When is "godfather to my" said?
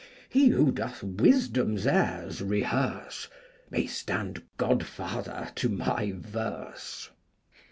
4.57-6.13